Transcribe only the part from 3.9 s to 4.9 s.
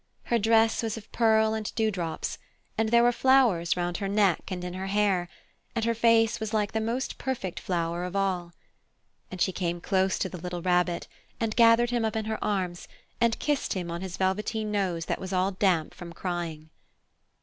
her neck and in her